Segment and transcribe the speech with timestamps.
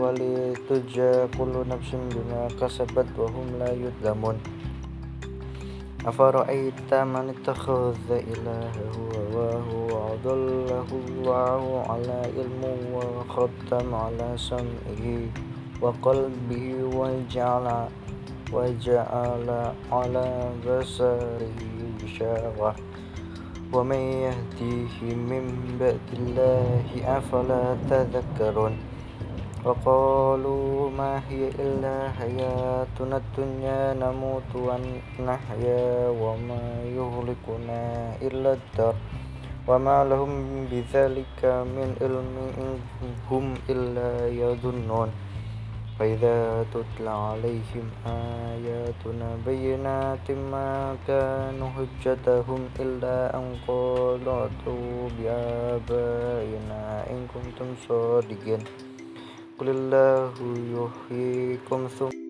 [0.00, 4.36] ولتجزى كل نفس بما كسبت وهم لا يظلمون.
[6.06, 8.94] أفرأيت من اتخذ إلهه
[9.34, 12.62] هواه وأضله الله على علم
[12.94, 15.06] وختم على سمعه
[15.82, 17.88] وقلبه وجعل
[18.52, 19.48] وجعل
[19.92, 20.26] على
[20.62, 21.58] بصره
[22.02, 22.74] غشاوة
[23.72, 25.44] ومن يهديه من
[25.80, 26.86] بعد الله
[27.18, 28.95] أفلا تذكرون؟
[29.66, 35.84] وقالوا ما هي إلا حياتنا الدنيا نموت ونحيا
[36.22, 36.62] وما
[36.98, 37.82] يهلكنا
[38.22, 38.94] إلا الدار
[39.68, 40.32] وما لهم
[40.70, 41.40] بذلك
[41.74, 42.78] من علم إن
[43.30, 44.10] هم إلا
[44.42, 45.10] يظنون
[45.98, 54.46] فإذا تتلى عليهم آياتنا بينات ما كان حجتهم إلا أن قالوا
[55.18, 58.85] بآبائنا إن كنتم صادقين
[59.59, 60.33] قل الله
[60.77, 62.24] يحييكم ثم